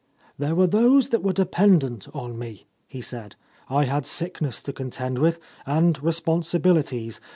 "There 0.39 0.55
were 0.55 0.65
those 0.65 1.09
that 1.09 1.21
were 1.21 1.31
dependent 1.31 2.07
on 2.11 2.35
me," 2.39 2.65
he 2.87 3.01
said. 3.01 3.35
"I 3.69 3.83
had 3.85 4.07
sickness 4.07 4.63
to 4.63 4.73
contend 4.73 5.19
with, 5.19 5.37
and 5.63 6.01
responsibilities. 6.01 7.21